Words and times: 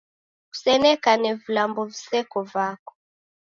Kusenekane 0.51 1.33
vilambo 1.35 1.85
viseko 1.85 2.43
vako 2.43 2.93